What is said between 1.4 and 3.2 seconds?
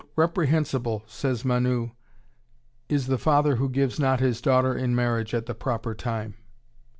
Manu, "is the